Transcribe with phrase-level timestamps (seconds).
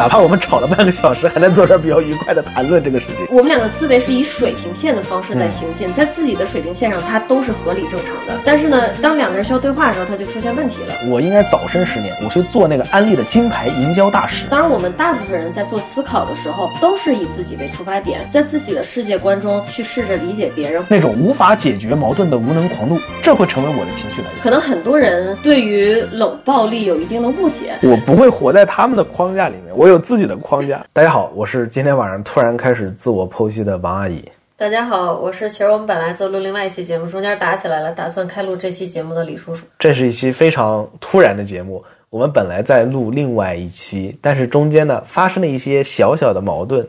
[0.00, 3.26] 哪怕我们吵了半个小时，还能坐这儿比较愉快的谈论这个事情。
[3.28, 8.40] 我们两个思维是以水平线的方式在行进，在自己的水平线上，它都是合理正常的。
[8.42, 10.94] 但是呢，当两个人需要对话的时候，它就出现问题了。
[11.10, 14.46] 我应该早生十年，我去做那个安利的金牌营销大使。
[14.46, 20.82] 当然，我们大部分人在做思考的时候，都是以自己为出发点，在自己的世界观中去试着理解别人。
[20.88, 24.42] 那种无法解决矛盾的无能狂怒，这会成为我的情绪来源。
[24.42, 27.74] 可能很多人对于冷暴力有一定的误解。
[27.82, 30.84] 我不会活在他们的框架里面，我有自己的框架。
[30.92, 34.24] 大家好，我是今天晚上突然开始自我剖析的王阿姨。
[34.56, 39.64] 大家好，我是其实我们本来在录另外一期节目，中间打起来了，打算开录这期节目的李叔叔。
[39.78, 46.86] 这是一期非常突然的节目，我们本来在录另外一期，但是中间呢发生了一些小小的矛盾，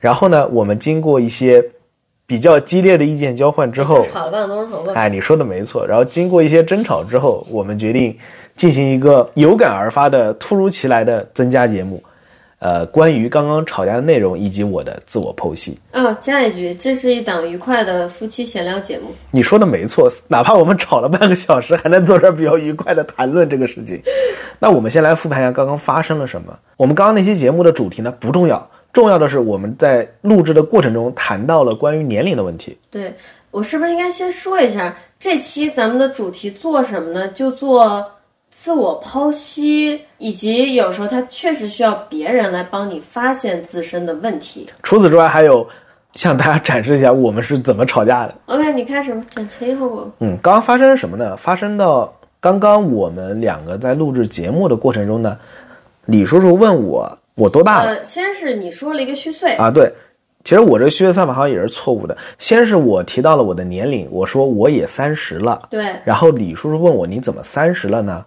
[0.00, 1.64] 然后呢，我们经过一些
[2.26, 4.92] 比较激烈的意见交换之后，吵了半个多钟头吧。
[4.94, 5.86] 哎，你说的没错。
[5.86, 8.18] 然后经过一些争吵之后，我们决定
[8.56, 12.02] 进行一个有感而发的、突如其来的增加节目。
[12.64, 15.78] 呃，关于刚刚吵架的内容以及我的自我剖析。
[15.92, 19.10] 哦，加一句，这是一档愉快的夫妻闲聊节目。
[19.30, 24.00] 你说的没错，哪怕我们吵了半个小时，还能坐这儿比较愉快的谈论这个事情。
[24.58, 26.58] 那我们先来复盘一下刚刚发生了什么。
[26.78, 32.78] 我们刚刚那期节目的主题呢不重要，重要的是我们在录制的过程中谈到了关于年龄的问题。
[32.90, 33.14] 对
[33.50, 37.28] 我是不是应该先说一下，这期咱们的主题做什么呢？
[37.28, 38.10] 就做。
[38.56, 44.66] 自我剖析，以及有时候他确实需要别人来帮你发现自身的问题。
[44.82, 45.68] 除此之外，还有
[46.14, 48.34] 向大家展示一下我们是怎么吵架的。
[48.46, 50.10] OK，你开始吧，讲前因后果。
[50.20, 51.36] 嗯，刚刚发生了什么呢？
[51.36, 52.10] 发生到
[52.40, 55.36] 刚刚我们两个在录制节目的过程中呢，
[56.06, 57.90] 李叔叔问我我多大了？
[57.90, 59.92] 呃，先是你说了一个虚岁啊，对，
[60.42, 62.16] 其实我这个虚岁算法好像也是错误的。
[62.38, 65.68] 先是我提到了我的年龄，我说我也三十了。
[65.68, 68.24] 对，然后李叔叔问我你怎么三十了呢？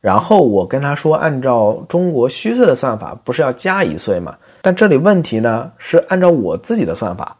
[0.00, 4.34] 然后我跟他说，按照中国虚岁的算法，不是要加一岁吗？
[4.62, 7.36] 但这里问题呢是按照我自己的算法，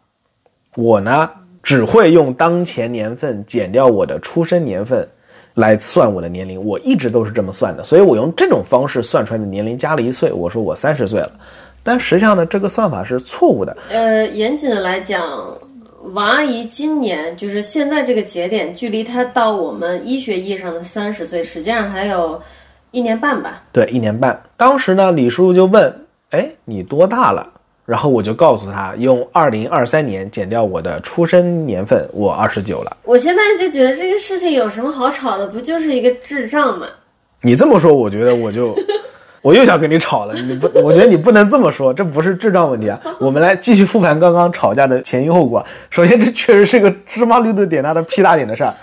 [0.77, 1.30] 我呢
[1.62, 5.08] 只会用当前年份减掉我的出生年份
[5.55, 11.33] 来算我的年龄，我一直都是这么算的，所以我用这种方式算出来的年龄加了一岁，我说我三十岁了，
[11.83, 13.77] 但实际上呢，这个算法是错误的。
[13.90, 15.23] 呃，严谨的来讲，
[16.14, 22.40] 王阿姨今年就是现在这个节点，距离她到我们医学意义上的三十岁，实际上还有。
[22.92, 24.42] 一年半吧，对，一年半。
[24.56, 25.94] 当时呢，李叔叔就问
[26.30, 27.48] ：“哎，你多大了？”
[27.86, 32.96] 然后我就告诉他，用二零二三年减掉我的出生年份，我二十九了。
[33.05, 35.46] 我现在就觉得这个事情有什么好吵的？
[35.46, 36.88] 不就是一个智障吗？
[37.42, 38.77] 你这么说，我觉得我就
[39.42, 40.34] 我又想跟你吵了。
[40.34, 43.01] 你不， 我觉得你不能这么说，这不是智障问题啊。
[43.20, 45.64] 我们来继续复盘刚刚吵架的前因后果。
[45.90, 48.74] 首先，这确实是个芝麻绿豆点大的屁大点的事儿。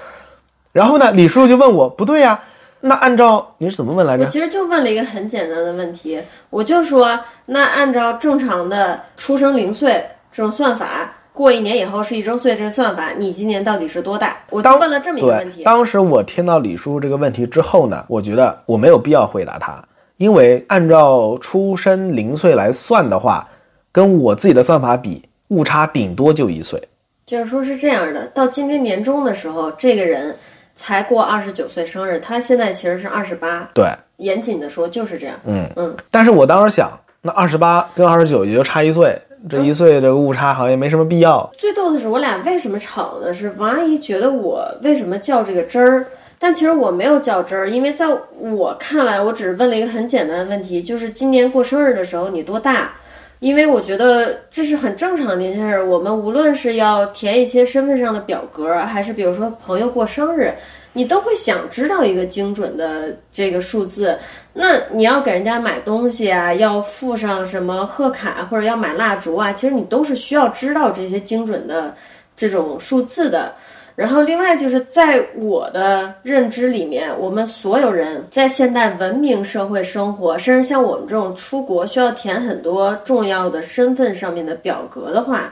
[0.71, 2.39] 然后呢，李叔叔就问我：“不对呀。”
[2.79, 4.23] 那按照你是怎么问来着？
[4.23, 14.37] 我其实就问了一个很简单的问题，我就说，那按照正常的出生零岁这种算法，过一年以后是一周岁这个算法，你今年到底是多大？
[14.51, 15.63] 我问了这么一个问题。
[15.63, 19.83] 当时我听到李叔叔这个问题之后呢，我觉得我没有必要回答他，
[20.17, 23.47] 因为按照出生零岁来算的话，
[23.91, 26.81] 跟我自己的算法比，误差顶多就一岁。
[27.25, 30.35] 就是说是这样的，到今年年中的时候，这个人。
[30.79, 33.67] 才过二十九岁生日，他现在其实是二十八。
[33.73, 35.35] 对，严谨的说就是这样。
[35.43, 35.97] 嗯嗯。
[36.11, 41.49] 但是我当时想，那二十八跟二十九也就差一岁，这一岁这个误差好像也没什么必要。
[41.57, 43.33] 最逗的是，我俩为什么吵呢？
[43.33, 46.05] 是王阿姨觉得我为什么较这个真儿，
[46.39, 48.05] 但其实我没有较真儿，因为在
[48.39, 52.93] 我看来，我只是问了一个很简单的问题，就是今年过生日的时候你多大？
[53.39, 55.83] 因为我觉得这是很正常的一件事。
[55.83, 60.51] 我们无论是要填一些身份上的表格，还是比如说朋友过生日，
[60.93, 64.17] 你都会想知道一个精准的这个数字。
[64.53, 71.93] 那你要给人家买东西啊，要附上什么贺卡，或者要买蜡烛啊，其实你都是需要知道这些精准的
[72.35, 73.53] 这种数字的。
[73.97, 85.51] 然后，另外就是在我的认知里面，我们所有人在现代文明社会生活，甚至像我们这种出国需要填很多重要的身份上面的表格的话，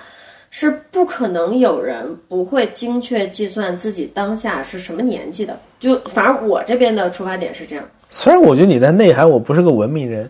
[0.52, 5.58] 是不可能有人不会精确计算自己当下是什么年纪的。
[5.80, 7.84] 就反正我这边的出发点是这样。
[8.10, 10.30] 虽然我觉得你在内涵我不是个文明人，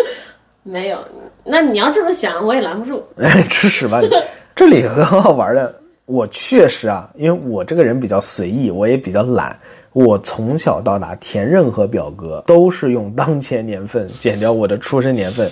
[0.64, 0.98] 没有，
[1.44, 3.04] 那你要这么想，我也拦不住。
[3.18, 4.08] 哎，吃屎吧你！
[4.56, 5.81] 这里有个很好玩的。
[6.12, 9.58] 我确实啊，因为我这个人比较随意，我也比较懒。
[9.94, 15.50] 我从小到大填任何表格都是用当前年份减掉我的出生年份，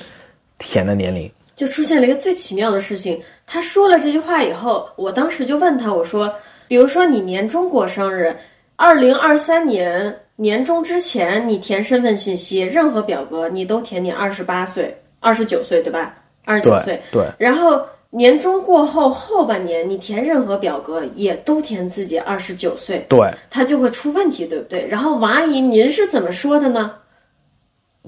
[0.58, 1.30] 填的年龄。
[1.56, 6.30] 就出现了一个最奇妙的事情，他说了这句话以后，我当时就问他，我说，
[6.68, 8.36] 比如说你年中过生日，
[8.76, 14.94] 二零二三年年中之前你填身份信息，任何表格你都填你二十八岁。
[15.20, 16.14] 二十九岁，对吧？
[16.46, 24.84] 二十九岁对，对，然后年终过后后半年，你填任何表格也都填自己二十九岁，对，它就会出问题，对不对？
[24.88, 26.92] 然后王阿姨，您是怎么说的呢？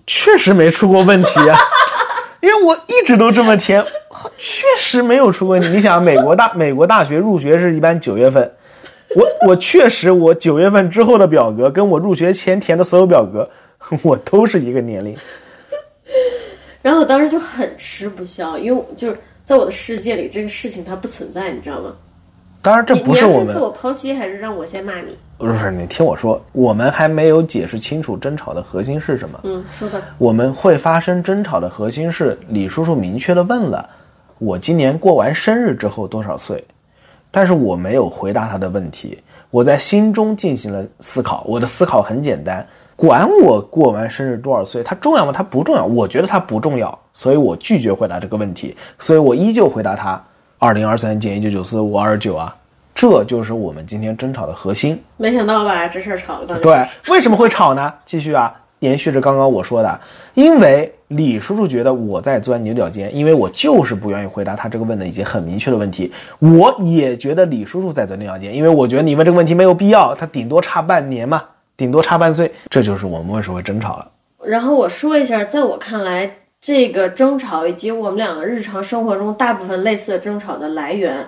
[0.05, 1.57] 确实没出过问题啊，
[2.43, 3.85] 因为我一直都这么填，
[4.37, 5.69] 确实没有出过问题。
[5.69, 8.53] 你想，美国大 美国大学入学是一般九月份，
[9.15, 13.49] 我我确实我九月份之后的表格跟我入学前填的所有表格，
[14.03, 15.17] 我都是一个年龄。
[16.83, 19.17] 然后我当时就很吃不消，因为就是
[19.53, 21.93] 在我的世界里，这个事情它不存在，你知道吗？
[22.63, 25.15] 当然，这不是我们自我剖析，还是让我先骂你？
[25.37, 29.39] 不是你听我说，我们还没有解释清楚争吵的核心是什么。
[29.43, 30.01] 嗯，说吧。
[30.17, 33.87] 我们会发生争吵的核心是李叔叔明确的问了
[34.39, 36.65] 我今年过完生日之后多少岁，
[37.31, 39.23] 但是我没有回答他的问题。
[39.51, 45.33] 我在心中进行了思考，我的思考很简单，管我过完生日多少岁，它重要吗？
[45.35, 50.23] 它不重要，我觉得它不重要，所以我拒绝回答这个问题，所以我依旧回答他
[50.59, 52.55] 二零二三减一九九四五二九啊，
[52.94, 55.03] 这就是我们今天争吵的核心。
[55.17, 56.59] 没想到吧，这事儿吵了。
[56.61, 57.93] 对，为什么会吵呢？
[58.05, 60.00] 继续啊，延续着刚刚我说的，
[60.35, 66.12] 因为李叔叔觉得我在钻牛角尖，因为我就是不愿意回答他这个问的已经很明确的问题。
[66.39, 71.43] 我也觉得李叔叔在钻牛角尖，因为我觉得你问这个问题没有必要，他顶多差半年嘛，
[71.77, 74.11] 顶多差半岁，这就是我们为什么会争吵了。
[74.45, 81.27] 然后我说一下，在我看来，这个争吵以及我们两个日常生活中大部分类似的争吵的来源，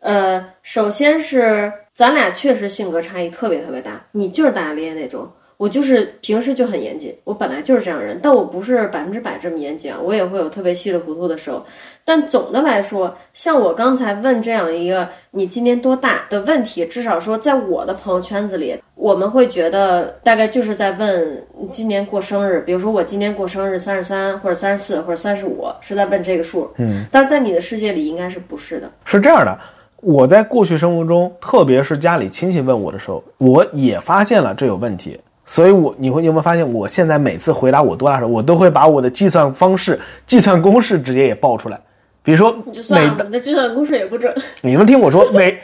[0.00, 11.64] 呃，首先是咱俩确实性格差异特别特别大，你就是大大咧咧那种，我就是平时就很严谨，我本来就是这样人，但我不是百分之百这么严谨啊，我也会有特别稀里糊涂的时候。
[12.04, 26.70] 但总的来说，像我刚才问这样一个“你今年多大”的问题，至少说在我的朋友圈子里，我们会觉得大概就是在问你今年过生日，比如说我今年过生日三十三或者三十四或者三十五，是在问这个数。
[26.76, 28.90] 嗯，但是在你的世界里应该是不是的。
[29.04, 29.58] 是这样的，
[30.02, 35.18] 我在过去生活中，特别是家里亲戚问我的时候，我也发现了这有问题。
[35.46, 41.80] 所以我，你会你有没有发现，我现在每次回答我多大的时候，我都会把我的计算方式、计算公式直接也报出来。
[42.22, 44.34] 比如说，你就算每的计算公式也不准。
[44.60, 45.58] 你们听我说，每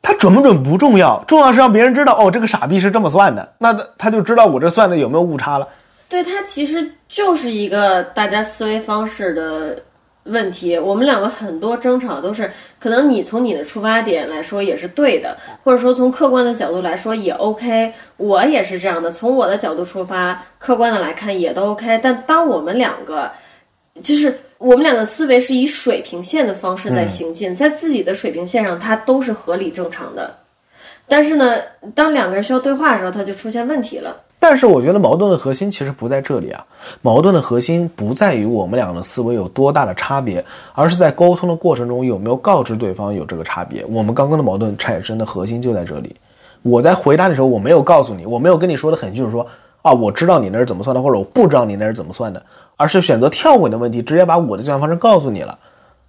[0.00, 5.68] 它准不准不重要，重要是让别人知道哦，这个傻逼是这么算的，那他他就知道我这算的有没有误差了。
[6.08, 9.76] 对，它其实就是一个大家思维方式的
[10.26, 10.78] 问题。
[10.78, 17.92] 我们两个很多争吵都是，可能你从你的出发点来说也是对的，或者说从客观的角度来说也 OK。
[18.16, 22.00] 我也是这样的，从我的角度出发，客观的来看也都 OK。
[22.02, 23.30] 但当我们两个，
[24.02, 30.36] 就是我们两个思维是以水平线的方式在行进，在自己的水平线上，它都是合理正常的。
[31.08, 31.58] 但是呢，
[31.94, 34.22] 当两个人需要对话的时候，它就出现问题了。
[34.48, 36.64] 但是我觉得矛盾的核心其实不在这里啊，
[37.02, 43.84] 矛盾的核心不在于我们两个的思维有多大的差别，而是在沟通的过程中有没有告知对方有这个差别。
[43.86, 46.14] 我们刚刚的矛盾产生的核心就在这里。
[46.62, 49.44] 我在回答的时候，我没有告诉你，我没有跟你说的很清楚说
[49.82, 52.40] 啊，我知道你那是怎么算的，或者我不知道你那是怎么算的，
[52.76, 55.58] 而是选择跳过你的问题，直接把我的计算方式告诉你了。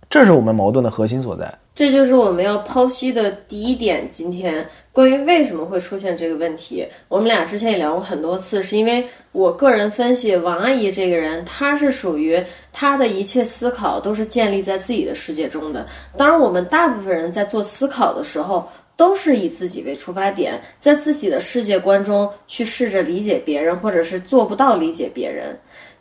[0.10, 1.54] 这是我们矛盾的核心所在。
[1.76, 4.08] 这就是我们要剖析的第一点。
[4.10, 15.86] 今天关于为什么会出现这个问题，我们俩之前也聊过很多次，是因为我个人分析王阿姨这个人，她是属于她的一切思考都是建立在自己的世界中的。
[16.18, 25.56] 当然，我们大部分人在做思考的时候，都是以自己为出发点，在自己的世界观中去试着理解别人，或者是做不到理解别人。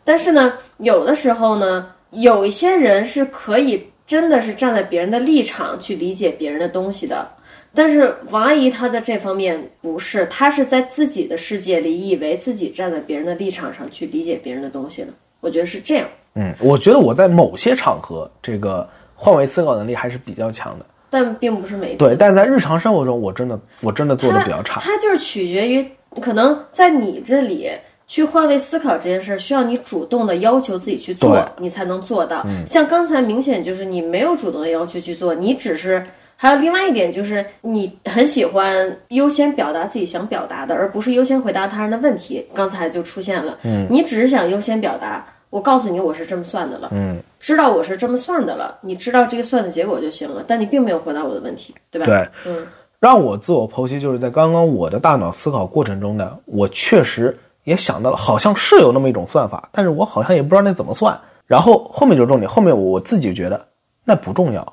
[0.05, 3.87] 但是呢，有的时候呢，有一些人是可以。
[4.07, 7.29] 真的是站在别人的立场去理解别人的东西的，
[7.75, 15.09] 但是王阿姨她在这方面不是，她是在自己的世界里，以为自己站在别人的立场上去理解别人的东西的。
[15.41, 16.07] 我觉得是这样。
[16.35, 20.87] 嗯，我觉得我在某些场合，这个换位思考能力还是比较强的。
[21.11, 21.99] 但并不是每次。
[21.99, 24.81] 对，但在日常生活中，我真的我真的做的比较差。
[24.81, 25.85] 它就是取决于，
[26.21, 27.71] 可能在你这里。
[28.09, 32.47] 去换位思考这件事儿，需要你主动的要求自己去做，你才能做到。
[32.67, 36.05] 像刚才明显就是你没有主动的要求去做，你只是
[36.37, 42.47] 还有另外一点就是你很喜欢优先表达自己想表达的，而不是优先回答他人的问题。
[42.55, 52.07] 刚才就出现了，嗯，你只是想优先表达，我告诉你我是这么算的了，嗯，知道我是这么算的了，你知道这个算的结果就行了，但你并没有回答我的问题，对吧？
[52.07, 52.65] 对，嗯，
[53.01, 57.37] 让我自我剖析就是在刚刚我的大脑思考过程中呢，我确实。
[57.67, 61.19] 也想到了，好像是有那么一种算法，但是我好像也不知道那怎么算。
[61.47, 63.67] 然后后面就是重点，后面我我自己觉得
[64.05, 64.73] 那不重要，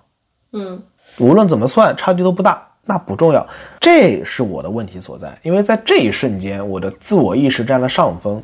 [0.53, 0.81] 嗯，
[1.17, 3.45] 无论怎么算，差距都不大，那不重要。
[3.79, 8.41] 这是我的问题所在，因为在这一瞬间，我的自我意识占了上风。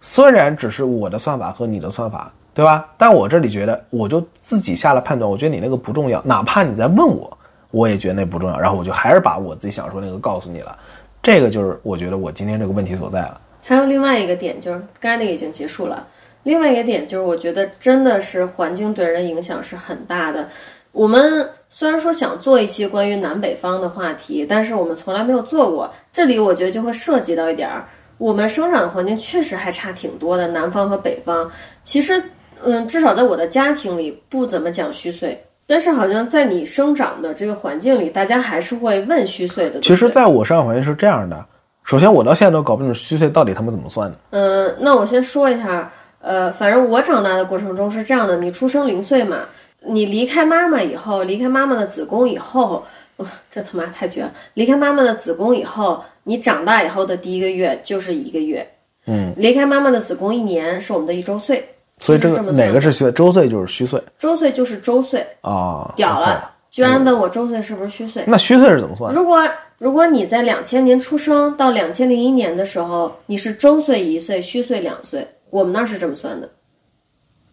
[0.00, 2.88] 虽然只是我的算法和你的算法对吧？
[2.98, 7.38] 但我这里觉得，我就自己下了判断，我觉得你那个不重要，哪怕你在问我，
[7.70, 10.76] 我也觉得那不重要，然后我就还是把我自己想说那个告诉你了。
[11.22, 13.40] 这个就是我觉得我今天这个问题所在了。
[13.62, 16.06] 还有另外一个点，就是刚才那个已经结束了。
[16.42, 20.48] 另外一个点就是，我觉得真的是环境对人的影响是很大的。
[20.90, 25.90] 我们虽然说想做一期关于南北方的话题，但是我们从来没有做过。
[26.12, 27.86] 这里我觉得就会涉及到一点儿，
[28.18, 31.50] 我们生长的环境确实还差挺多的，南方和北方。
[31.84, 32.22] 其实，
[32.62, 39.80] 嗯，至少在我的家庭里不怎么讲虚岁，但是好像在你生长的这个环境里，大家还是会问虚岁的。
[39.80, 41.46] 其实，在我生长环境是这样的，
[41.92, 44.16] 首先我到现在都搞不清楚虚岁到底他们怎么算的。
[44.30, 49.40] 嗯，那我先说一下，呃，反正我长大的过程中是这样的，你出生零岁嘛。
[49.84, 52.82] 你离开妈妈以后，离开妈妈的子宫以后，
[53.18, 54.32] 哇， 这他妈太绝了！
[54.54, 58.66] 离开妈妈的子宫以后，你长大以后的第一个月就是一个月，
[59.06, 61.62] 嗯，离开妈妈的子宫一年是我们的一周岁，
[61.98, 63.10] 所以这个哪个是虚？
[63.12, 65.92] 周岁就是虚岁，周岁就是周岁啊！
[65.94, 68.24] 屌了，居然问我周岁是不是虚岁？
[68.26, 69.12] 那虚岁是怎么算？
[69.12, 69.46] 如果
[69.82, 76.48] 如果你在两千年出生到两千零一年的时候，你是周岁一岁，虚岁两岁，我们那儿是这么算的，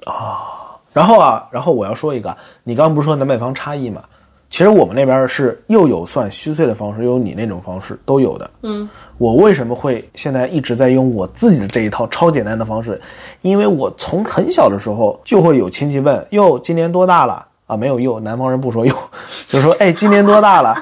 [0.06, 0.78] 啊。
[0.94, 4.04] 然后啊，然后我要说一个，你刚刚不是说南北方差异嘛？
[4.52, 8.52] 其实我们那边是又有算虚岁的方式，又有你那种方式，都有的。
[8.62, 13.02] 嗯，我为什么会现在一直在用我自己的这一套超简单的方式？
[13.42, 18.96] 因为我从很小的时候就会有亲戚问：“哟，今年多大了？”啊，没有“哟”，南方人不说“哟”，
[19.50, 20.76] 就说：“哎，今年多大了？”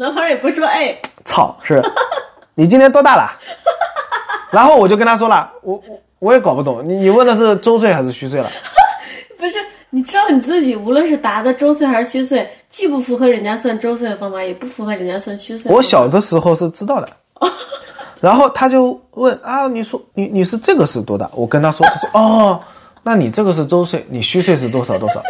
[0.00, 1.82] 南方人也不说“哎”，操，是，
[2.56, 3.30] 你今年多大了？
[4.50, 8.48] 然后我就跟他说了，我我我也搞不懂，你你问的是周岁还是虚岁了？
[9.36, 9.58] 不是，
[9.90, 15.70] 你知道你自己无论是答的周岁还是虚岁，既不符合人家算周岁的方法，也不符合人家算虚岁。
[15.70, 17.08] 我小的时候是知道的，
[18.22, 21.30] 然后他就问啊，你说你你是这个是多大？
[21.34, 22.58] 我跟他说，他说哦，
[23.02, 25.22] 那你这个是周岁，你虚岁是多少多少？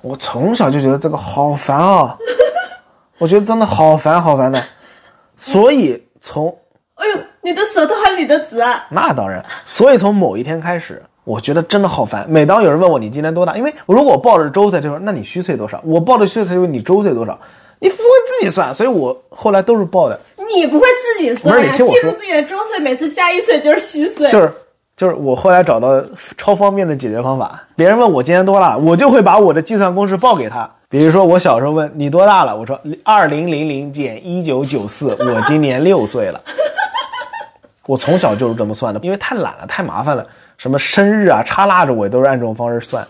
[0.00, 2.16] 我从小就觉得这个好烦啊，
[3.18, 4.62] 我觉得真的好烦好烦的，
[5.36, 6.56] 所以从
[6.94, 8.86] 哎呦，你的舌头还理得直啊？
[8.90, 11.02] 那当然，所以从某一天开始。
[11.26, 12.26] 我觉得真的好烦。
[12.28, 15.80] 每当有人问我你今年多大，因为如果我报的是周岁，就说那你虚岁多少？
[15.82, 17.38] 我报着虚岁，他就问你周岁多少？
[17.78, 20.20] 你不会自己算，所以我后来都是报的。
[20.54, 21.70] 你不会自己算呀？
[21.70, 24.30] 记住自己的周岁，每次加一岁就是虚岁。
[24.30, 24.52] 就是
[24.98, 25.98] 就是我后来找到
[26.36, 27.58] 超方便的解决方法。
[27.74, 30.70] 别人问我今年多大，我就会把我的计算公式报给他。
[30.94, 36.40] 比如说我小时候问你多大了，我说二零零零减一九九四， 我今年六岁了。
[37.84, 40.24] 我从小就是这么算的，因为太懒了，太麻烦了。
[40.56, 43.04] 什么生日啊，插蜡烛，我也都是按这种方式算。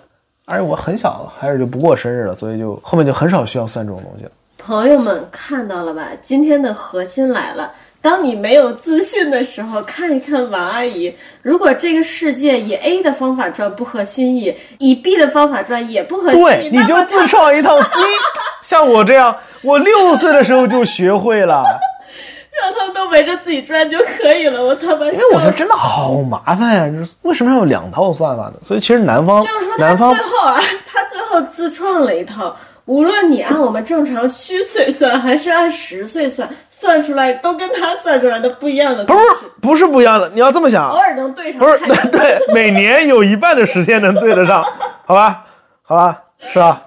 [0.46, 4.30] 而且我很小，还是就不过生日了，所以就后面就很少需要算这种东西了。
[4.56, 6.08] 朋友们看到了吧？
[6.22, 7.70] 今天的核心来了。
[8.04, 11.10] 当你没有自信的时候，看一看王阿姨。
[11.40, 17.88] 如果这个世界以 A 的方法转不合心意，以 B 的方法转也不合心意，对，你就自创一套 C。
[18.60, 21.64] 像我这样，我六岁的时候就学会了。
[22.60, 25.06] 让他们都围着自己转就可以了，我他妈！
[25.06, 28.54] 因为我觉得真的好麻烦呀，就是为什么要有两套算法呢？
[28.62, 32.54] 所以其实南方就是说，南方最后啊，他最后自创了一套，
[32.86, 39.04] 无论你按我们正常虚岁算还是按实岁算，算出来都跟他算出来的不一样的。
[39.04, 39.20] 不是
[39.62, 41.58] 不是不一样的，你要这么想，偶尔能对上。
[41.58, 41.78] 不是
[42.12, 44.62] 对，每年有一半的时间能对得上，
[45.06, 45.44] 好吧，
[45.82, 46.20] 好吧，
[46.52, 46.82] 是吧？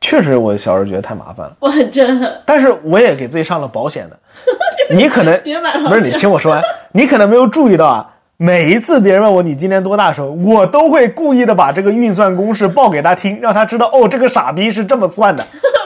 [0.00, 2.32] 确实，我小时候觉得太麻烦了，我很震撼。
[2.46, 4.18] 但是我也给自己上了保险的。
[4.94, 8.10] 你可能别买不是你听我说完，你可能没有注意到啊。
[8.44, 15.42] 每一次别人问我你今年多大的时候，我都会故意的把这个运算公式报给他听，让他知道哦，这个傻逼是这么算的。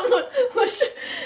[0.09, 0.85] 不不是，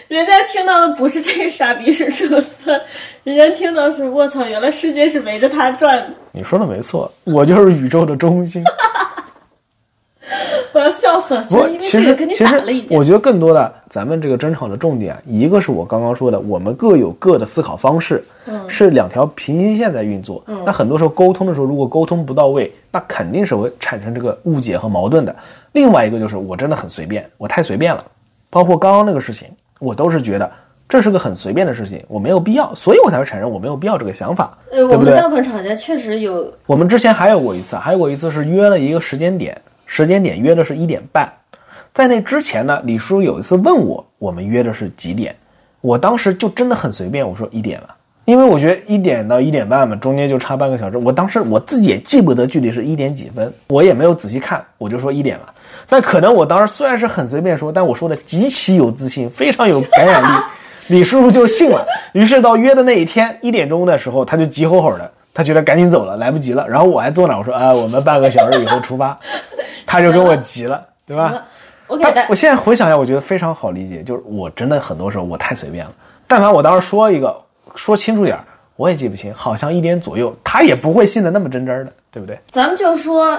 [0.09, 2.79] 人家听到的不是这个傻逼是这么算，
[3.25, 6.11] 人家听到是我操，原来世界是围着他转的。
[6.33, 8.63] 你说的没错，我就是宇宙的中心。
[10.73, 11.45] 我要笑死了！
[11.51, 18.23] 不，其实其实，我觉得更多的，咱们这个争吵的重点，一个是我刚刚说的，我们各有各的思考方式，
[18.69, 20.43] 是两条平行线在运作。
[20.65, 25.35] 那很多时候沟通的时候，如果沟通不到位，那肯定是会产生这个误解和矛盾的。
[25.73, 28.05] 另外一个就是我真的很随便，我太随便了，
[28.49, 29.49] 包括刚刚那个事情，
[29.81, 30.49] 我都是觉得
[30.89, 34.97] 这是个很随便的事情，我没有必要，所以我才会产生我没有必要这个想法，对不对？
[34.97, 39.61] 我们大部分吵架确实有，我们之前还有过一次，还有过一次是约了一个时间点。
[39.95, 41.31] 时间点约的是一点半，
[41.93, 45.37] 在那之前呢，李叔有一次问我，我们约的是几点？
[45.83, 47.95] 我当时就真的很随便，我说一点了，
[48.25, 50.97] 因为我觉得一点到一点半嘛，中间就差半个小时。
[50.97, 55.55] 我当时我自己也记不得具体是一点几分，我也没有仔细看，我就说一点了。
[55.91, 60.43] 但可能我当时虽然是很随便说，但我说的极其有自信，非常有感染力，
[60.89, 61.87] 李叔叔就信了。
[62.15, 66.67] 于是到约的那一天一点钟的时候，他就急吼吼的他觉得赶紧走了，来不及了。
[66.67, 69.19] 然后我还坐那，我说啊，我们半个小时以后出发，
[69.87, 71.45] 他就跟我急了，对吧？
[71.89, 75.93] 我给他我现在回想一下，我觉得非常好理解，就是我真的很多时候我太随便了。
[76.27, 77.39] 但凡我当时说一个
[77.75, 78.45] 说清楚点儿，
[78.77, 82.39] 我也记不清，好像一点左右，他也不会信的那么真真的，对不对？
[82.51, 83.39] 咱们就说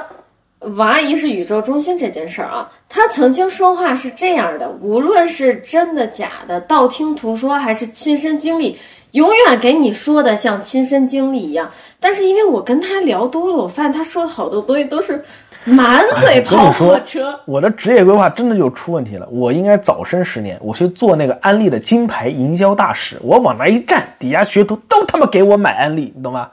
[0.60, 8.78] 王阿姨是宇宙中心这件事儿啊，她曾经说话是这样的，无论是真的假的、道听途说还是亲身经历，
[9.12, 11.70] 永远给你说的像亲身经历一样。
[12.00, 15.24] 但是因为我跟她聊多了，我发现她说的好多东西都是
[15.66, 17.40] 满嘴跑火车。
[17.46, 19.28] 我的职业规划真的就出问题了。
[19.30, 23.18] 我应该早生十年，我去做那个安利的金牌营销大使。
[23.22, 26.50] 我往那一站，底下学徒都他妈给我买安利，你懂吗？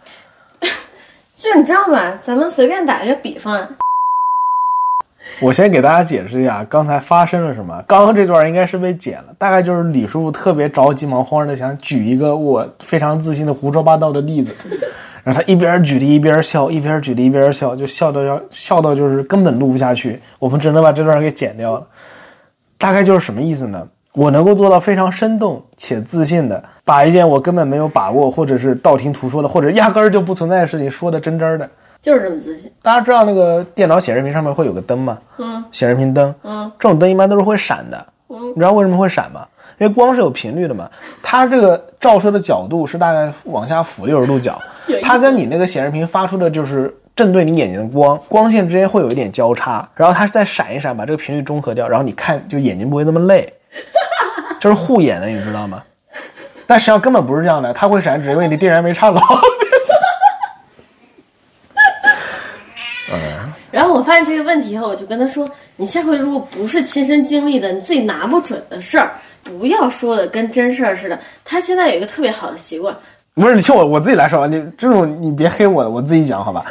[1.35, 2.19] 就你知道吗？
[2.21, 3.67] 咱们随便打一个比方，
[5.41, 7.83] 我先给大家解释一下刚才发生了什么。
[7.89, 14.55] 刚刚这段应该是被剪了，大概就是李叔叔特别着急忙慌的想举一个我非常自信的胡说八道的例子，
[15.23, 21.87] 然后他一边举例一边笑，一边举例一边笑，就笑到要笑到就是根本录不下去，我们只能把这段给剪掉了。
[22.79, 23.87] 大概就是什么意思呢？
[24.13, 31.69] 我能够做到非常生动且自信的把一件我根本没有把握，或者是道听途说的，或者压根儿就不存在的事情说的真真儿的。
[32.03, 32.73] 就是这么自信。
[32.83, 35.19] 大家知道那个电脑显示屏上面会有个灯吗？
[35.39, 36.35] 嗯，显示屏灯。
[36.43, 38.07] 嗯，这种灯一般都是会闪的。
[38.31, 39.47] 嗯，你知道为什么会闪吗？
[39.81, 40.89] 因为光是有频率的嘛，
[41.23, 44.61] 它这个照射的角度是大概往下俯六十度角，
[45.03, 53.51] 它跟你那个显示屏发出的就是正对你眼睛的光，光线之间会有一点交叉，然后它再闪一闪，把这个频率中和掉，然后你看就眼睛不会那么累，
[54.61, 55.83] 就是护眼的，你知道吗？
[56.67, 59.21] 但实际上根本不是这样的，它会闪，只是因为你电源没插牢。
[63.71, 69.13] 然后我发现这个问题以后，我就跟他说：“你下回如果不是亲身经历的，你自己拿不准的事儿，
[69.45, 72.95] 不要说的跟真事儿似的。”他现在有一个特别好的习惯，
[73.35, 76.65] 不是你听我我自己来说啊，你这种你别黑我，我自己讲好吧。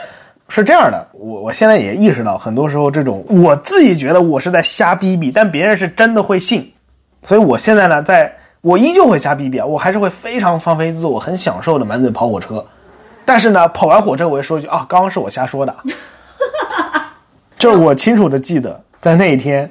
[0.52, 6.74] 是这样的，我我现在也意识到，很多时候这种我自己觉得我是在瞎逼逼，但别人是真的会信，
[7.22, 12.66] 所以我现在呢，在我依旧会瞎逼逼啊，我还是会非常放飞自我，很享受的满嘴跑火车。
[13.24, 15.76] 但是呢，跑完火车我会说一句啊，刚刚是我瞎说的，
[17.60, 19.70] 就是我清楚的记得，在那一天，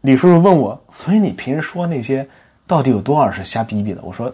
[0.00, 2.26] 李叔叔问我，所以你平时说那些
[2.66, 4.00] 到底有多少是瞎逼逼的？
[4.02, 4.30] 我说，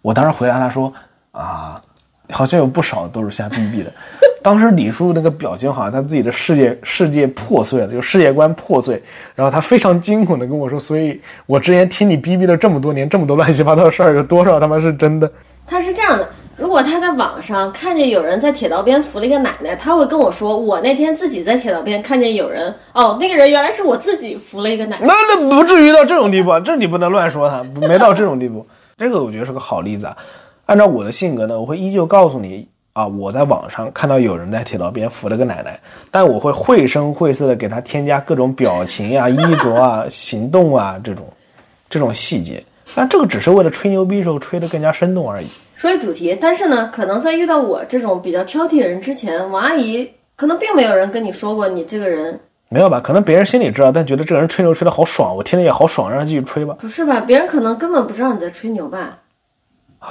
[0.00, 0.92] 我当时回答他说
[1.32, 1.82] 啊，
[2.30, 3.92] 好像有不少都是瞎逼逼的。
[4.40, 9.02] 当时李叔叔那个表情好像他自己的世界世界破碎了，就世界观破碎，
[9.34, 15.28] 然后他非常惊恐的跟我说，所以我之前听你逼逼了这么多年，这么多乱七八糟的事儿，有多少他妈是真的？
[15.66, 25.06] 他是这样的：如果他在网上看见有人在铁道边扶了一个奶奶，他会跟我说，我那天自己在铁道边看见有人，哦，那个人原来是我自己扶了一个奶奶。
[25.06, 28.64] 那那不至于到这种地步啊，这你不能乱说他，没到这种地步。
[28.96, 30.16] 这个我觉得是个好例子啊。
[30.66, 35.78] 按照我的性格呢，我会依旧告诉你啊，我在网上看到有人在铁道边扶了个奶奶，
[36.10, 41.26] 但我会绘声绘色的给他添加各种表情啊、衣着啊、行动啊这种
[41.90, 42.62] 这种细节。
[42.94, 45.46] 但这个只是为了吹牛逼时候吹得更加生动而已。
[45.74, 53.00] 说回主题，但是呢，可能在遇到我这种比较挑剔的人之前，王阿姨可能并没有人跟你说过你这个人没有吧？
[53.00, 56.76] 可能别人心里知道，但觉得这个人吹牛吹得好爽，我听着也好爽，让他继续吹吧。
[56.80, 57.20] 不是吧？
[57.20, 59.18] 别人可能根本不知道你在吹牛吧？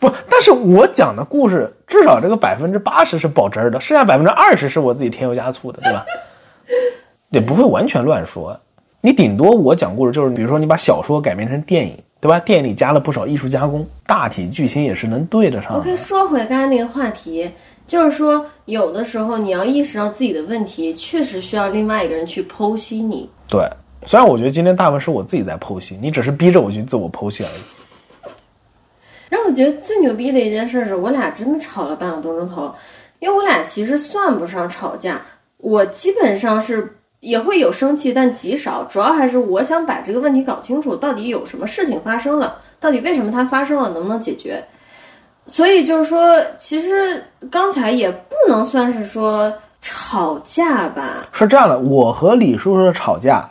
[0.00, 6.04] 不，但是我讲的故事至少这个百分之八十是保真儿的，剩下百分之二十是我自己添油加醋的，对吧？
[7.30, 8.58] 也不会完全乱说。
[9.04, 12.38] 你顶多我讲故事就是，比如说你把小说改编成电影，对吧？
[12.38, 15.80] 电影里加了不少艺术加工，大体剧情也是能对得上的。
[15.80, 17.50] OK，说回刚才那个话题，
[17.84, 23.28] 就是说有的时候你要意识到自己的问题，确实需要另外一个人去剖析你。
[23.48, 23.68] 对，
[24.06, 28.30] 虽然我觉得今天大部分是我自己在剖析，你只是逼着我去自我剖析而已。
[29.28, 32.72] 让我觉得最牛逼的一件事是我俩真的吵了半个多钟头，
[33.18, 35.20] 因为我俩其实算不上吵架，
[35.56, 44.60] 我基本上是也会有生气，但极少，主要还是我想把这个问题搞清楚，到底有什么事情发生了，到底为什么它发生了，能不能解决。
[45.46, 53.48] 所以就是说，其实刚才也不能算是说吵架吧，是这样的，我和李叔叔的吵架，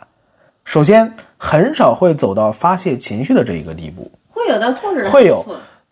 [0.66, 4.12] 首先很少会走到发泄情绪的这一个地步。
[4.28, 5.42] 会有的控制的会有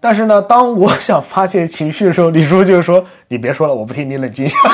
[0.02, 4.58] 但是呢，当我想发泄情绪的时候，李叔就说：“你别说了，我不听，你冷静一下。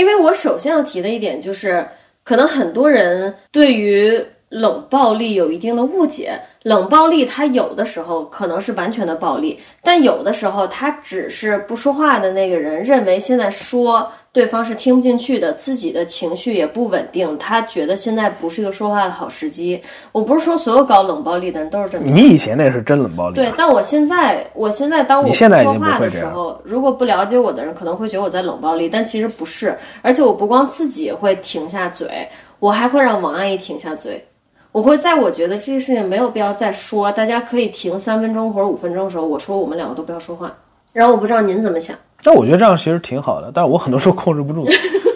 [0.00, 1.86] 因为我首先要提的一点就是，
[2.24, 19.80] 可能很多人对于冷暴力有一定的误解，冷暴力它有的时候可能是完全的暴力，但有的时候他只是不说话的那个人认为现在说对方是听不进去的，自己的情绪也不稳定，他觉得现在不是一个说话的好时机。
[20.12, 22.16] 我不是说所有搞冷暴力的人都是这么想。
[22.16, 29.76] 你以前那是真冷暴力，对，但我现在，我现在当我说话的时候，如果不了解我的人可能会觉得我在冷暴力，但其实不是。
[30.00, 32.28] 而且我不光自己会停下嘴，
[32.60, 34.24] 我还会让王阿姨停下嘴。
[34.70, 40.56] 我会在我觉得这个事情没有必要再说，大家可以停三分钟或者五分钟的时候，我说我们两个都不要说话。
[40.92, 44.66] 然后我不知道您怎么想，但我觉得这样其实挺好的，但是我很多时候控制不住，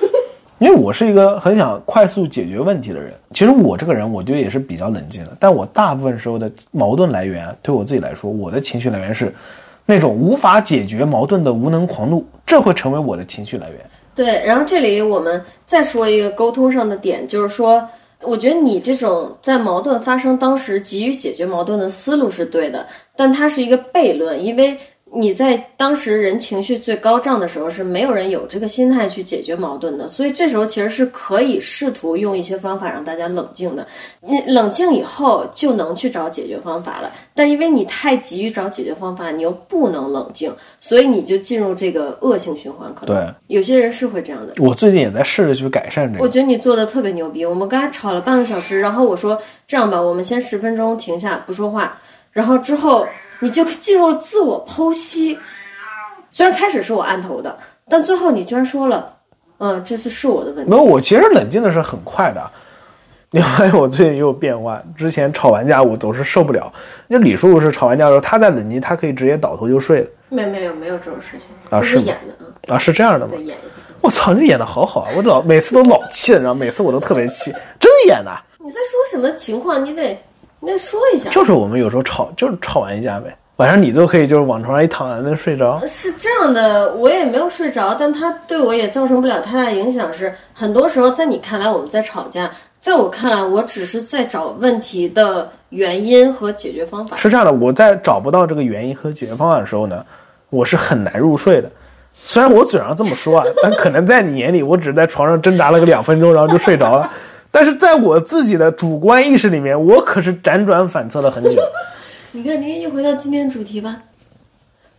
[0.58, 3.12] 因为我是一个很想快速解决问题的人。
[3.32, 9.34] 其实我这个人，我觉得也是比较冷静的，但我大部分时候的矛盾来源，对我自己来说，我的情绪来源是
[9.84, 13.78] 那种无法解决矛盾的无能狂怒，这会成为我的情绪来源。
[14.14, 17.86] 对，然后这里我们再说一个沟通上的点，就是说，
[18.22, 22.86] 我觉得你这种在矛盾发生当时急于解决矛盾的思路是对的，
[23.16, 24.78] 但它是一个悖论，因为
[25.16, 33.86] 你在当时人情绪最高涨的时候，是没有人有这个心态去解决矛盾的，所以这时候其实是可以试图用一些方法让大家冷静的。
[34.20, 42.92] 你冷静以后就能去找解决方法了，但因为你太急于找解决方法，你又不能冷静，所以你就进入这个恶性循环。
[42.94, 44.52] 可能对有些人是会这样的。
[44.58, 46.24] 我最近也在试着去改善这个。
[46.24, 47.44] 我觉得你做的特别牛逼。
[47.44, 51.96] 我们刚才吵了半个小时，然后我说这样吧，我们先十分钟停下不说话，
[52.32, 53.06] 然后之后
[53.40, 55.38] 你就进入自我剖析。
[56.30, 57.56] 虽然开始是我按头的，
[57.88, 59.16] 但最后你居然说了，
[59.58, 60.70] 嗯，这次是我的问题。
[60.70, 62.50] 没有，我其实冷静的是很快的。
[63.30, 66.72] 你发现我最近也有变化，之前吵完架我总是受不了。
[67.08, 73.34] 那李叔叔是吵完架的时候，他在冷静，他可以直接倒头就睡的没没有没有这种事情，啊是演的啊，啊，是这样的吗。
[74.00, 75.10] 我操，你演的好好啊！
[75.16, 78.30] 我老每次都老气的，你知道，每次我都特别气，真演的。
[78.58, 79.84] 你在说什么情况？
[79.84, 80.22] 你得
[80.64, 81.28] 你得说一下。
[81.30, 85.80] 就是我们有时候吵，就是吵完一架呗，晚上你都可以就是往床上一躺还能睡着。
[85.86, 90.12] 是这样的，我也没有睡着，但他对我也造成不了太大影响。
[90.12, 92.50] 是很多时候在你看来我们在吵架，
[92.80, 97.16] 在我看来我只是在找问题的原因和解决方法。
[97.16, 100.04] 是这样的，我在找不到这个原因和解决方法的时候呢，
[100.50, 101.70] 我是很难入睡的。
[102.22, 107.10] 虽然我嘴上这么说啊，但可能在你眼里，我只是在床上挣扎了个两分钟，然后就睡着了。
[107.54, 111.62] 但是在我自己的主观意识里面，我可是辗转反侧了很久。
[112.32, 113.96] 你看，您又回到今天主题吧，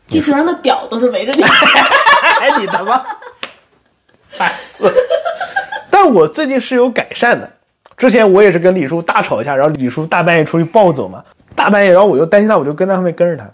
[0.07, 1.43] 地球上的表都是围着你。
[1.43, 3.05] 哎， 你他妈，
[4.29, 4.89] 烦死！
[5.89, 7.49] 但我最近是有改善的。
[7.97, 11.21] 之前我也是跟李叔大吵一架，然后李叔大半夜出去暴走嘛，
[11.55, 13.45] 大半夜，然后我又担心他，我就跟在后面跟着他。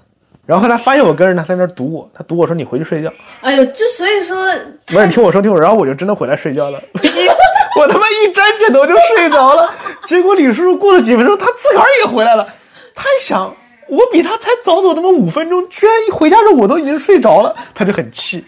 [0.46, 3.12] 然后他发现我跟着他，在那儿堵我，他堵我说你回去睡觉。
[3.42, 4.46] 哎呦，就所以说，
[4.86, 6.80] 不是，你听我说，听我说，然后我就真的回来睡觉了。
[7.78, 9.74] 我他妈一沾枕头就睡着了。
[10.04, 12.48] 结果李叔叔过了几分钟，他自个儿也回来了。
[12.94, 13.56] 他一想，
[13.88, 18.46] 我比他才早走那么五分钟，居然一回家之后我都已经睡着了，他就很气。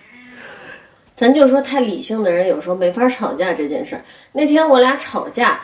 [1.15, 4.01] 咱就说太理性的人有时候没法吵架这件事儿。
[4.33, 5.61] 那天我俩吵架，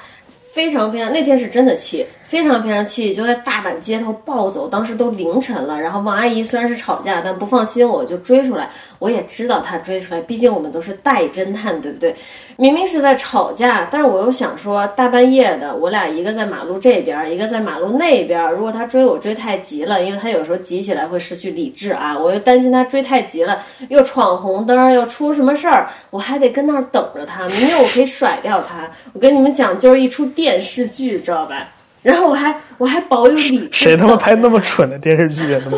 [0.53, 5.81] 非常非常，那天是真的气，非常非常气，就在大阪街头暴走，当时都凌晨了。
[5.81, 8.69] 然后王阿姨虽然是吵架，但不放心我，就追出来。
[8.99, 12.15] 我也知道她追出来，毕竟我们都是代侦探，对不对？
[12.55, 18.51] 明明是在吵架，但是我又想说，大半夜的，我俩一个在马路这边，一个在马路那边。
[18.51, 27.47] 如果他追我追太急了，因为他有时候急起来会失去理智啊，我又担心他追太急了，又闯红灯，又出什么事儿，我还得跟那儿等着他。
[27.47, 31.67] 明明我可以甩掉他，我跟你们讲，就是一出电视剧，知道吧？
[32.01, 35.61] 然后我还我还保有理智，谁他妈拍那么蠢的电视剧啊？
[35.63, 35.77] 他妈！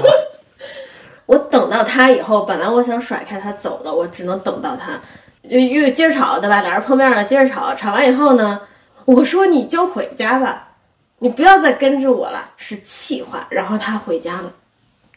[1.26, 5.00] 我等到他以后，本来我想甩开他走了，我只能等到他，
[5.50, 6.62] 就又接着吵，对吧？
[6.62, 8.60] 俩人碰面了，接着吵，吵完以后呢，
[9.06, 10.68] 我说你就回家吧，
[11.20, 13.48] 你不要再跟着我了，是气话。
[13.50, 14.52] 然后他回家了。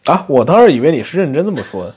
[0.04, 1.94] 啊，我当时以为你是认真这么说的。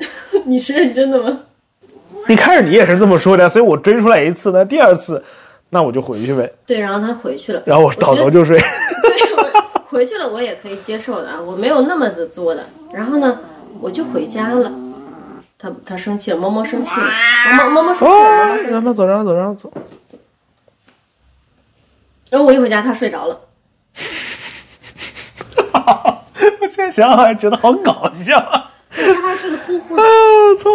[0.44, 1.40] 你是认真的吗？
[2.28, 5.24] 一开始你也是这么说的，所以我追出来一次，那第二次，
[5.76, 6.50] 那我就回去呗。
[6.64, 8.56] 对，然后他回去了，然后我倒头就睡。
[8.58, 8.66] 对，
[9.36, 9.42] 我
[9.90, 12.64] 回去了，我也可以接受的，啊，我没有那么的作的。
[12.90, 13.38] 然后呢，
[13.78, 14.72] 我就回家了。
[15.58, 17.06] 他他生气了，猫猫生气了，
[17.58, 18.80] 猫猫猫猫生气了，猫猫哦生，气了。
[18.94, 19.70] 走，让他走，让他走。
[22.30, 23.38] 然后我一回家，他睡着了。
[26.58, 28.70] 我现在想想还觉得好搞笑啊！
[28.90, 30.02] 他还睡得呼呼的。
[30.02, 30.70] 我操！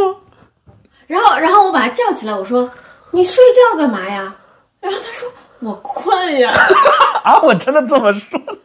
[1.07, 2.69] 然后，然后我把他叫起来，我说
[3.09, 4.35] ：“你睡觉干嘛呀？”
[4.81, 5.29] 然后他说
[5.61, 6.51] ：“我困呀。
[7.23, 8.57] 啊，我真的这么说的，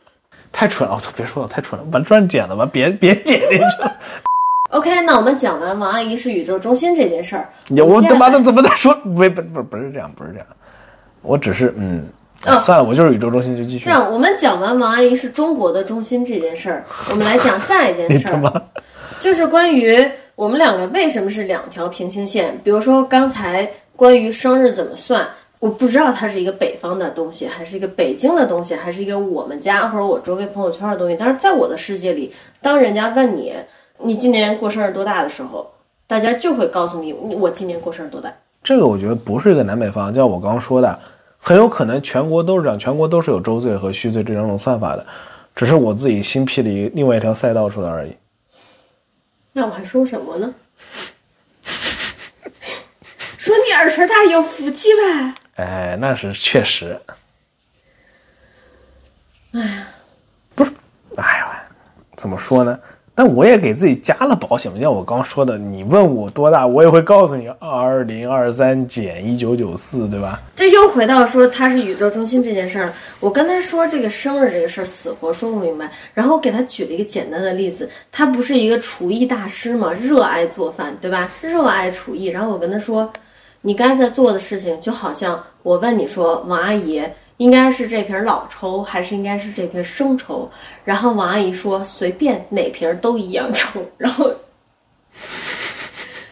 [0.50, 0.94] 太蠢了！
[0.94, 3.96] 我操，别说了，太蠢了，把这段剪了吧，别别剪进去了。
[4.70, 7.48] ”OK，那我们讲完王阿姨是宇宙中心这件事儿。
[7.68, 8.92] 你我他妈的怎么在说？
[8.94, 10.46] 不不不不是这样，不是这样。
[11.22, 12.09] 我只是嗯，
[12.44, 13.90] 哦算了，我就是宇宙中心，就继续这。
[13.90, 18.62] 样，我们讲完王阿姨是中国的中心这件事儿，我们来讲下一件 事儿，
[19.20, 22.59] 就是关于我们两个为什么是两条平行线。
[22.64, 25.26] 比如说刚才关于生日怎么算，
[25.66, 31.16] 我不知道它是一个北方的东西，还是一个北京的东西，还是一个我们家或者我周围朋友圈的东西。
[31.18, 33.52] 但是在我的世界里，当人家问你
[33.98, 35.68] 你今年过生日多大的时候，
[36.07, 38.33] 大家就会告诉你你我今年过生日多大。
[38.62, 40.96] 这个我觉得不是一个南北方，就像我刚刚说的，
[41.37, 45.05] 很有可能全国都是这样，全国都是有周岁和虚岁这两种算法的，
[45.57, 48.14] 只是我自己新辟了一另外一条赛道出来而已。
[49.52, 50.55] 那我还说什么呢？
[53.37, 55.35] 说你耳垂大有福气呗。
[55.57, 56.99] 哎，那是确实。
[59.53, 59.88] 哎呀，
[60.55, 60.71] 不是，
[61.16, 61.62] 哎呀，
[62.16, 62.79] 怎么说呢？
[63.19, 70.38] 但我也给自己加了保险就，像我刚说的，你问我多大，我也会告诉你二零二三减一九九四，对吧？
[70.55, 81.31] 这又回到说他是宇宙中心这件事儿，我跟他说这个生日这个事儿死活说不明白，然后我给他举了一个简单的例子，他不是一个厨艺大师嘛，热爱做饭，对吧？
[81.40, 83.11] 热爱厨艺，然后我跟他说，
[83.66, 87.02] 你刚才在做的事情，就好像我问你说，王阿姨
[87.38, 90.48] 应该是这瓶老抽，还是应该是这瓶生抽？
[90.85, 94.31] 然后王阿姨说随便哪瓶都一样抽，然后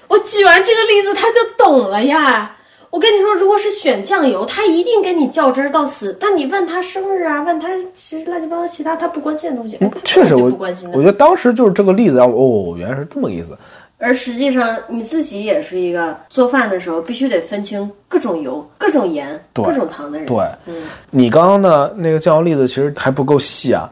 [0.07, 2.57] 我举完这个例子他就懂了呀。
[2.91, 6.17] 我跟你说，如果是选酱油，他一定跟你较真儿到死。
[6.21, 11.03] 但你问他生日啊，问他其实乱七八糟其他他不关心的东西，确实我，不关心的我。
[11.03, 13.59] 觉得当时就是这个例子让我哦，原来是这么个意思。
[14.05, 20.27] 而实际上你自己也是一个做饭的时候必须得分清各种油、各种盐、各种糖的人。
[20.27, 20.37] 对，
[20.67, 20.75] 嗯
[21.11, 23.91] 你刚刚的那个酱油例子其实还不够细啊。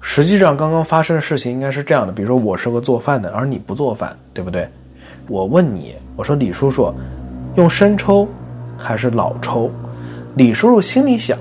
[0.00, 4.68] 实际上，刚刚发生的事情应该是这样的：比如说，我是个做饭的，而你不做饭，对不对？
[5.28, 6.94] 我问你，我说李叔叔，
[7.56, 8.26] 用生抽
[8.78, 9.68] 还是老抽？
[10.36, 11.36] 李叔叔心里想，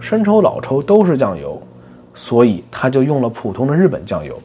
[0.00, 1.62] 生抽、老抽都是酱油，
[2.12, 4.36] 所以他就用了普通的日本酱油。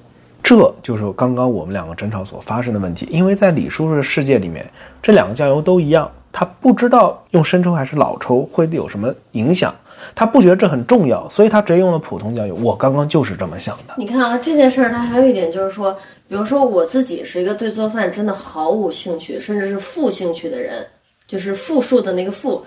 [0.48, 4.66] 这就是刚刚我们两个争吵所发生的问题，因为在李叔叔的世界里面，
[5.04, 9.76] 这两个酱油都一样，他不知道用生抽还是老抽会有什么影响，
[10.16, 12.56] 他不觉得这很重要，所以他直接用了普通酱油。
[12.56, 13.96] 我刚刚就是这么想的。
[13.98, 15.92] 你看啊，这件事儿它还有一点就是说，
[16.30, 20.88] 比如说我自己是一个对做饭真的毫无兴趣，甚至是负兴趣的人，
[21.28, 22.64] 就是负数的那个负。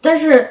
[0.00, 0.48] 但是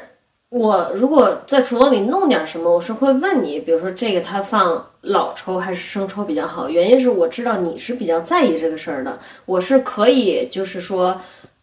[0.48, 6.68] 我如果在厨房里弄点什么，我是会问你，比如说这个它放老抽还是生抽比较好？
[6.68, 11.18] 原因是我知道你是比较在意这个事儿的，我是可以就是说，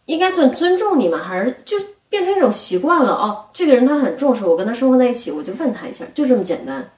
[0.06, 1.76] 应该算尊重你嘛，还是就
[2.08, 3.44] 变成一种习惯了哦？
[3.52, 6.88] 这个人他很重视，我跟他生活在一起，我就问他一下，就这么简单。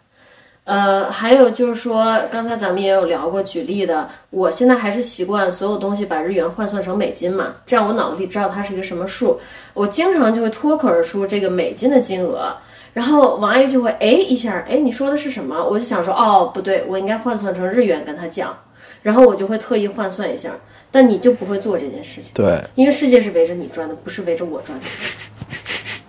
[0.64, 9.38] 呃，还有就是说，刚才咱们也有聊过举例的，我现在还是习惯所有东西把日元换算成美金嘛，这样我脑子里知道它是一个什么数。
[9.74, 12.52] 我经常就会脱口而出这个美金的金额，
[12.96, 15.62] 然后王阿姨就会哎一下，哎你说的是什么？
[15.62, 18.56] 我就想说哦不对，我应该换算成日元跟他讲，
[19.02, 20.50] 然后我就会特意换算一下，
[20.90, 24.86] 但你就不会做这件事情，对，因为世界是围着你转的，不是围着我转的。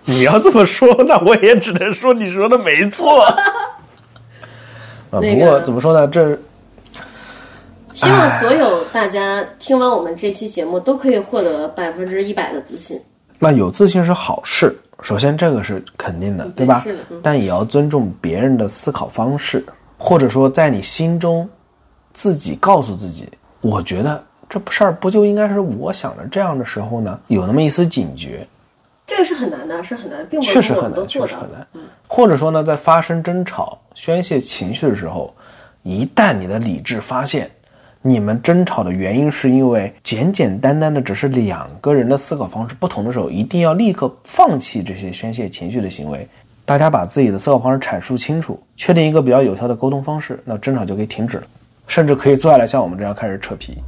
[0.06, 3.20] 你要这么说，那我也只能说你说的没错。
[5.12, 6.08] 啊，那个不过怎么说呢？
[6.08, 6.38] 这
[7.92, 12.98] 希望所有大家听完我们这期节目都可以获得百分之一百的自信。
[13.38, 17.20] 那有自信是好事，首先这个是肯定的，对吧是的嗯？
[17.22, 19.64] 但也要尊重别人的思考方式，
[19.96, 21.48] 或者说在你心中
[22.12, 23.28] 自己告诉自己，
[23.60, 27.18] 我觉得这事儿不就应该是我想的这样的时候呢？
[27.28, 28.46] 有那么一丝警觉，
[29.06, 31.26] 这个是很难的，是很难，并不确实很难，确。
[31.26, 31.66] 实很难。
[32.08, 35.32] 或者说呢，在发生争吵、宣泄情绪的时候，
[35.82, 37.50] 一旦你的理智发现
[38.02, 46.26] 你们争吵的原因是因为简简单单的只是两个人的思考方式不同的时候，一定要立刻放弃这些宣泄情绪的行为。
[46.64, 51.44] 大家把自己的思考方式阐述清楚，确定一个比较有效的沟通方式，那争吵就可以停止了，
[51.86, 53.78] 甚至可以坐下来像我们这样开始扯皮。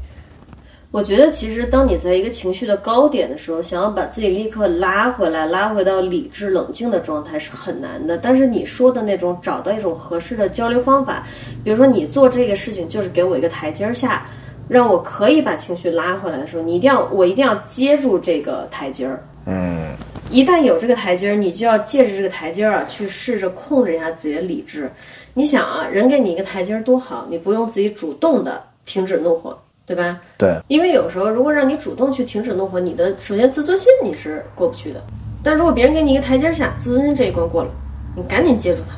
[0.93, 8.19] 我觉得其实当你在一个情绪的高点的时候，想要把自己立刻拉回来，拉回到理智冷静的状态是很难的。
[8.19, 11.25] 但是你说的那种找到一种合适的交流方法，
[11.63, 14.27] 比如说你做这个事情就是给我一个台阶儿下，
[14.67, 19.23] 让我可以把情绪拉回来的时候，你一定要我一定要接住这个台阶儿。
[19.47, 19.95] 嗯，
[20.29, 24.91] 一旦有这个台阶儿，你就要借着这个台阶儿啊，去试着控制一下自己的理智。
[25.35, 29.57] 你想啊，人给你一个台阶儿多好，你不用自己主动的停止怒火，
[29.91, 30.21] 对吧？
[30.39, 35.03] 对，因为有时候如果让你主动去停止怒火，你的首先自尊心你是过不去的。
[35.43, 37.71] 但如果别人给你一个台阶下，自尊心这一关过了，
[38.15, 38.95] 你赶紧接住他，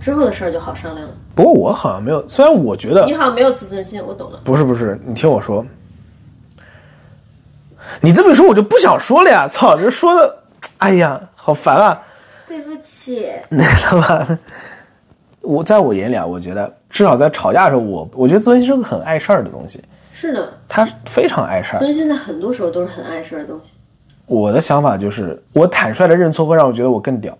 [0.00, 1.12] 之后的事儿就好商量了。
[1.34, 4.40] 不过我好像没有，虽然我觉得你好像没有自尊心，我懂了。
[4.42, 5.62] 不是不是，你听我说，
[8.00, 9.46] 你这么一说我就不想说了呀！
[9.46, 10.34] 操，这说的，
[10.78, 12.02] 哎呀，好烦啊！
[12.48, 13.30] 对不起。
[13.50, 14.38] 那他妈，
[15.42, 19.82] 我在我眼里啊，我觉得至少在吵架的时候，我我觉得自尊心是个很碍事儿的东西，
[20.22, 21.80] 是的，他非常碍事儿。
[21.80, 23.70] 所以现在很多时候都是很碍事儿的东西。
[24.26, 27.36] 我的想法就是，我坦率的认错会让我觉得我更屌。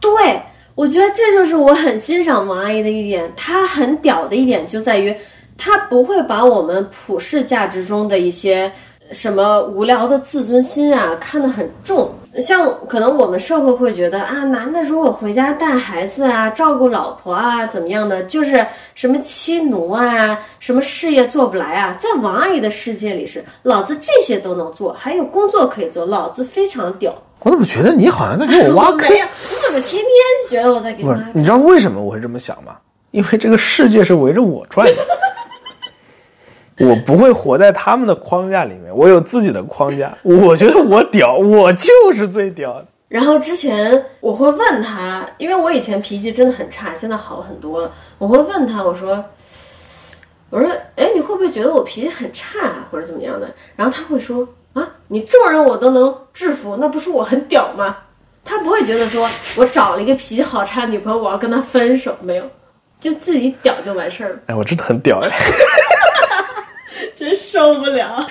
[0.00, 0.40] 对，
[0.74, 5.14] 我觉得这就是我很欣赏王阿姨的一点，她很屌的一点就在于，
[5.58, 8.72] 她不会把我们普世价值中的一些
[9.12, 12.10] 什么无聊的自尊心啊看得很重。
[12.40, 27.14] 像可能我们社会会觉得啊，男的如果回家带孩子啊、照顾老婆啊怎么样的，就是什么妻奴啊、什么事业做不来啊，在王阿姨的世界里是，老子这些都能做，还有工作可以做，老子非常屌。
[27.40, 29.00] 我怎么觉得你好像在给我挖坑？
[29.10, 30.08] 我怎么天天
[30.48, 32.76] 觉得我在给你挖不是，你知道为什么我会这么想吗？
[33.10, 34.94] 因为这个世界是围着我转的，
[36.86, 40.16] 我不会活在他们的框架里面，我有自己的框架。
[40.22, 42.86] 我觉得我屌，我就是最屌的。
[43.08, 47.92] 然后之前我会问他，因为我以前脾气真的很差，现在好很多了。
[48.18, 49.22] 我会问他，我说，
[50.50, 53.46] 我说，哎，你会不会觉得我脾气很差啊，或者怎么样的？
[53.76, 57.96] 然后他会说，啊，你众人我都能制服，那不是我很屌吗？
[58.44, 62.44] 他不会觉得说我找了一个脾气好差的女朋友，我要跟她分手，没有，
[62.98, 65.30] 就自己屌就完事儿了，哎，我真的很屌哎！
[67.22, 68.26] 真受不了。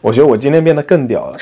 [0.00, 1.36] 我觉得我今天变得更屌了，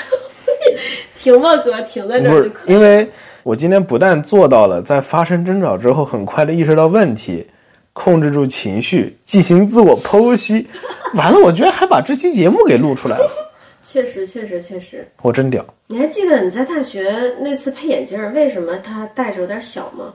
[1.17, 2.51] 停吧，哥，停在这儿。
[2.67, 3.09] 因为
[3.45, 7.47] 我今天不但做到了在发生争吵之后很快的意识到问题，
[7.93, 10.67] 控制住情绪，进行自我剖析，
[11.15, 13.31] 完了，我居然还把这期节目给录出来了，
[13.81, 15.09] 确实，确实，确实。
[15.23, 15.65] 我真屌。
[15.87, 20.15] 你还记得你在大学那次配眼镜儿，为什么他戴着有点小吗？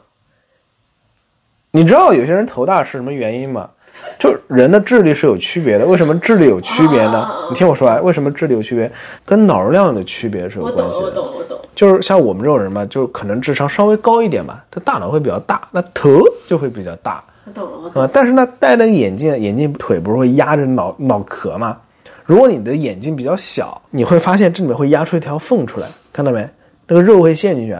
[1.71, 3.69] 你知道有些人头大是什么原因吗？
[4.19, 5.85] 就人的智力是有区别的。
[5.85, 7.29] 为什么智力有区别呢？
[7.49, 8.91] 你听我说啊，为什么智力有区别？
[9.25, 11.07] 跟脑容量的区别是有关，系的。
[11.07, 11.59] 我懂，我懂。
[11.75, 18.01] 就是像我们这种人嘛，就可能智商稍微高一点嘛，他大脑会比较大，那头就会比较大我懂了，我懂。
[18.01, 21.77] 啊、但是呢，戴那个眼镜，眼镜腿不是会压着脑脑壳吗？
[22.25, 26.49] 如果你的眼睛比较小，你会发现这里面会压出一条缝出来，看到没？
[26.87, 27.77] 那个肉会陷进去，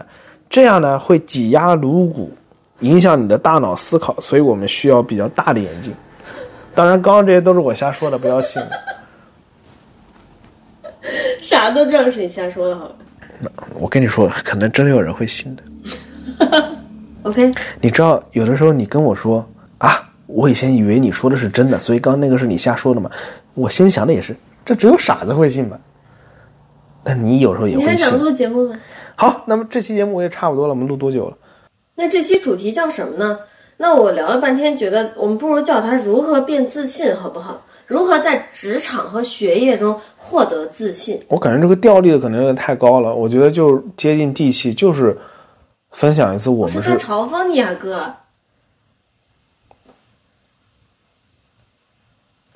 [0.49, 2.31] 这样呢会挤压颅骨，
[2.79, 5.93] 影响你的大脑思考，所以我们需要比较大的眼镜。
[6.77, 8.61] 当然，刚刚这些都是我瞎说的，不要信。
[11.41, 12.95] 啥都知道是你瞎说的，好吧
[13.79, 15.63] 我跟你说，可能真的有人会信的。
[17.23, 19.43] OK，你知道，有的时候你跟我说
[19.79, 23.09] 啊，我以前以为你说的是真的，所以刚刚那个是你瞎说的嘛。
[23.55, 25.79] 我心想的也是，这只有傻子会信吧？
[27.03, 28.19] 但你有时候也会信你还想。
[28.19, 28.79] 录节目吗？
[29.15, 31.35] 好，那么这期节目也差不多了，我们录多久了？
[31.95, 33.39] 那这期主题叫什么呢？
[33.77, 37.63] 那我聊了半天，觉得我们不如叫他如何变自信，好不好？
[37.85, 41.21] 如何在职场和学业中获得自信？
[41.27, 45.17] 我感觉这个调立的可能有点太高了，我觉得就接近地气，就是
[45.91, 48.13] 分享一次我们是是在嘲讽你啊，哥。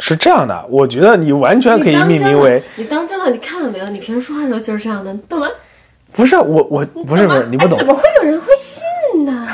[0.00, 0.66] 是这样的。
[0.68, 3.30] 我觉得你完全可以命名为你当真了？
[3.30, 3.86] 你看了没有？
[3.86, 5.48] 你平时说话的时候就是这样的，你懂吗？
[6.12, 8.82] 不是我我不是不是你不懂哎怎，么会有人会信
[9.24, 9.48] 呢？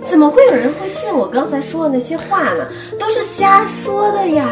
[0.00, 2.66] 怎么会有人会信我刚才说的那些话呢？
[2.98, 4.46] 都是瞎说的呀！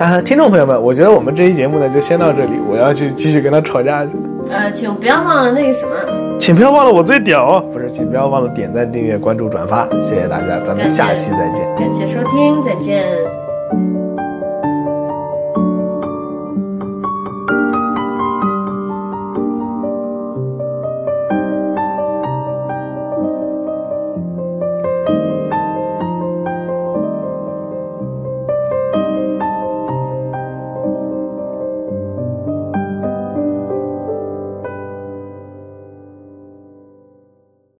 [0.00, 4.22] 啊，听众朋友们，我觉得我们这期节目呢就先到这里，我要去继续跟他吵架去了。
[4.50, 5.92] 呃，请不要忘了那个什么，
[6.38, 11.64] 请不要忘了我最屌哦，不是，请不要忘了点赞、订阅、关注、转发，谢谢大家，咱们下期再见。
[11.76, 13.37] 感谢收听，再见。